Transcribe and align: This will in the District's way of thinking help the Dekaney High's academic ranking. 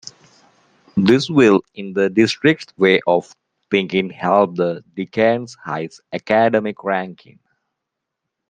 This 0.97 1.29
will 1.29 1.61
in 1.75 1.93
the 1.93 2.09
District's 2.09 2.75
way 2.75 3.01
of 3.05 3.31
thinking 3.69 4.09
help 4.09 4.55
the 4.55 4.83
Dekaney 4.97 5.55
High's 5.63 6.01
academic 6.11 6.83
ranking. 6.83 7.37